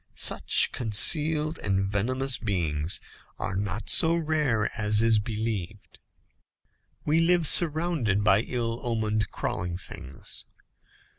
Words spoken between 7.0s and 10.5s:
We live surrounded by ill omened crawling things.